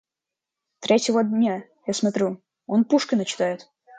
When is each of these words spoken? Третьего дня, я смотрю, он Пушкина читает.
Третьего 0.79 1.23
дня, 1.23 1.63
я 1.85 1.93
смотрю, 1.93 2.41
он 2.65 2.85
Пушкина 2.85 3.23
читает. 3.23 3.69